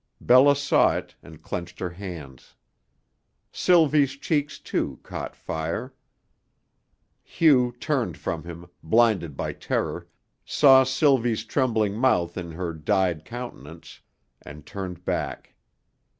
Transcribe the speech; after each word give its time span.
Bella 0.19 0.55
saw 0.55 0.97
it 0.97 1.15
and 1.21 1.43
clenched 1.43 1.77
her 1.77 1.91
hands. 1.91 2.55
Sylvie's 3.51 4.13
cheeks, 4.13 4.57
too, 4.57 4.99
caught 5.03 5.35
fire. 5.35 5.93
Hugh 7.21 7.71
turned 7.79 8.17
from 8.17 8.43
him, 8.43 8.65
blinded 8.81 9.37
by 9.37 9.53
terror, 9.53 10.07
saw 10.43 10.83
Sylvie's 10.83 11.45
trembling 11.45 11.95
mouth 11.97 12.35
in 12.35 12.53
her 12.53 12.73
dyed 12.73 13.25
countenance, 13.25 14.01
and 14.41 14.65
turned 14.65 15.05
back. 15.05 15.53